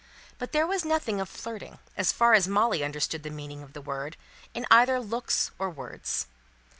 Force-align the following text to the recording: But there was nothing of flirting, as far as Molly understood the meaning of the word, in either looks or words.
But 0.39 0.51
there 0.51 0.65
was 0.65 0.83
nothing 0.83 1.21
of 1.21 1.29
flirting, 1.29 1.77
as 1.95 2.11
far 2.11 2.33
as 2.33 2.47
Molly 2.47 2.83
understood 2.83 3.21
the 3.21 3.29
meaning 3.29 3.61
of 3.61 3.73
the 3.73 3.81
word, 3.83 4.17
in 4.51 4.65
either 4.71 4.99
looks 4.99 5.51
or 5.59 5.69
words. 5.69 6.25